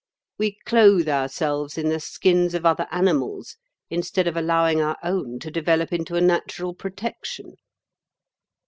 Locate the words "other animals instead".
2.65-4.25